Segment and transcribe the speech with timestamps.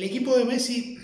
[0.00, 0.96] El equipo de Messi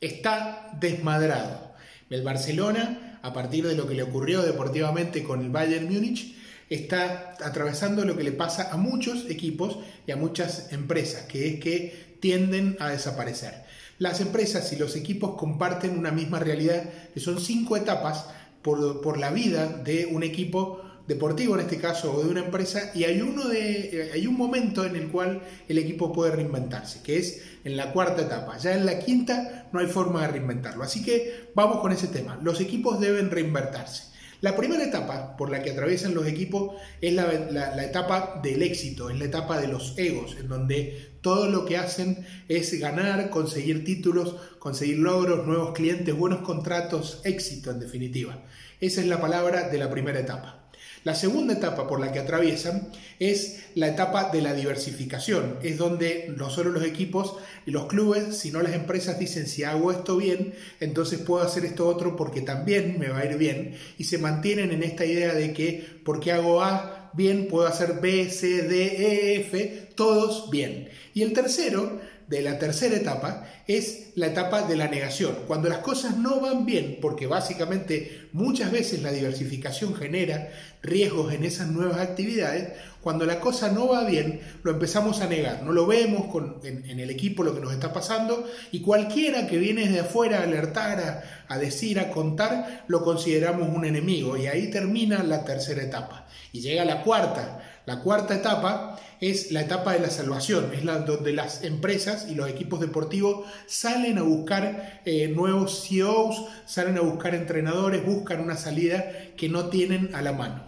[0.00, 1.76] está desmadrado.
[2.10, 6.34] El Barcelona, a partir de lo que le ocurrió deportivamente con el Bayern Múnich,
[6.68, 9.78] está atravesando lo que le pasa a muchos equipos
[10.08, 13.62] y a muchas empresas, que es que tienden a desaparecer.
[14.00, 16.82] Las empresas y los equipos comparten una misma realidad,
[17.14, 18.26] que son cinco etapas
[18.60, 22.92] por, por la vida de un equipo deportivo en este caso o de una empresa
[22.94, 27.18] y hay uno de hay un momento en el cual el equipo puede reinventarse que
[27.18, 31.02] es en la cuarta etapa ya en la quinta no hay forma de reinventarlo así
[31.02, 35.70] que vamos con ese tema los equipos deben reinventarse la primera etapa por la que
[35.70, 40.36] atraviesan los equipos es la, la, etapa del éxito, es la etapa de los egos,
[40.36, 46.40] en donde todo lo que hacen es ganar, conseguir títulos, conseguir logros, nuevos clientes, buenos
[46.40, 48.42] contratos, éxito en definitiva.
[48.80, 50.61] Esa es la palabra de la primera etapa.
[51.04, 56.32] La segunda etapa por la que atraviesan es la etapa de la diversificación, es donde
[56.36, 57.36] no solo los equipos
[57.66, 61.88] y los clubes, sino las empresas dicen si hago esto bien, entonces puedo hacer esto
[61.88, 65.52] otro porque también me va a ir bien y se mantienen en esta idea de
[65.52, 70.88] que porque hago A bien puedo hacer B, C, D, E, F, todos bien.
[71.14, 72.00] Y el tercero
[72.32, 75.40] de la tercera etapa es la etapa de la negación.
[75.46, 80.50] Cuando las cosas no van bien, porque básicamente muchas veces la diversificación genera
[80.82, 82.72] riesgos en esas nuevas actividades,
[83.02, 85.62] cuando la cosa no va bien, lo empezamos a negar.
[85.62, 89.86] No lo vemos en, el equipo lo que nos está pasando y cualquiera que viene
[89.90, 94.38] de afuera a alertar, a decir, a contar, lo consideramos un enemigo.
[94.38, 96.26] Y ahí termina la tercera etapa.
[96.50, 97.81] Y llega la cuarta.
[97.84, 102.36] La cuarta etapa es la etapa de la salvación, es la donde las empresas y
[102.36, 108.56] los equipos deportivos salen a buscar eh, nuevos CEOs, salen a buscar entrenadores, buscan una
[108.56, 109.04] salida
[109.36, 110.62] que no tienen a la mano.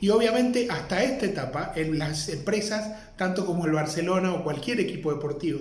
[0.00, 5.12] Y obviamente hasta esta etapa, en las empresas, tanto como el Barcelona o cualquier equipo
[5.12, 5.60] deportivo,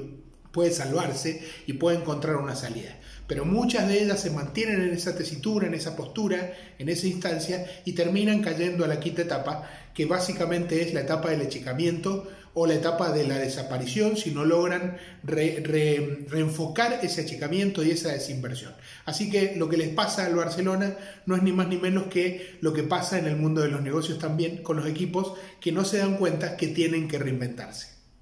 [0.58, 2.98] puede salvarse y puede encontrar una salida.
[3.28, 7.64] Pero muchas de ellas se mantienen en esa tesitura, en esa postura, en esa instancia
[7.86, 12.66] y terminan cayendo a la quinta etapa, que básicamente es la etapa del achicamiento o
[12.66, 18.74] la etapa de la desaparición si no logran reenfocar ese achicamiento y esa desinversión.
[19.06, 20.96] Así que lo que les pasa al Barcelona
[21.28, 23.84] no es ni más ni menos que lo que pasa en el mundo de los
[23.84, 27.97] negocios también con los equipos que no se dan cuenta que tienen que reinventarse.